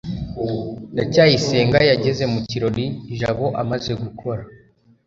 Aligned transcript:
ndacyayisenga 0.93 1.77
yageze 1.89 2.23
mu 2.33 2.39
kirori 2.49 2.85
jabo 3.19 3.47
amaze 3.61 3.91
gukora 4.01 4.43